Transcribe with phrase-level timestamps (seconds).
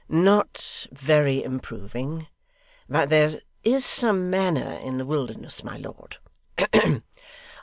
[0.09, 2.25] 'Not VERY improving;
[2.89, 6.17] but there is some manna in the wilderness, my lord.